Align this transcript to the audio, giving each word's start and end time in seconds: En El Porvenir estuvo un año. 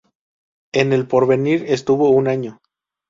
En 0.73 0.93
El 0.93 1.05
Porvenir 1.07 1.65
estuvo 1.67 2.09
un 2.09 2.27
año. 2.27 2.59